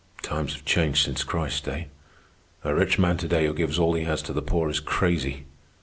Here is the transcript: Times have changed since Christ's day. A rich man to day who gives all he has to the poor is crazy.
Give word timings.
Times 0.23 0.53
have 0.55 0.65
changed 0.65 1.05
since 1.05 1.23
Christ's 1.23 1.61
day. 1.61 1.87
A 2.63 2.73
rich 2.73 2.97
man 2.97 3.17
to 3.17 3.27
day 3.27 3.45
who 3.45 3.53
gives 3.53 3.77
all 3.77 3.93
he 3.93 4.03
has 4.05 4.23
to 4.23 4.33
the 4.33 4.41
poor 4.41 4.67
is 4.67 4.79
crazy. 4.79 5.45